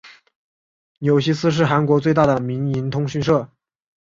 [0.97, 3.47] 纽西斯是韩国最大的民营通讯社。